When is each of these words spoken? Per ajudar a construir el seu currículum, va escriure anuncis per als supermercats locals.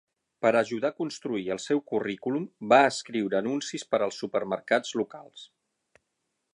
Per 0.43 0.51
ajudar 0.59 0.89
a 0.93 0.97
construir 1.01 1.43
el 1.55 1.61
seu 1.65 1.81
currículum, 1.91 2.47
va 2.73 2.81
escriure 2.93 3.39
anuncis 3.41 3.87
per 3.93 4.01
als 4.07 4.19
supermercats 4.25 4.97
locals. 5.03 5.47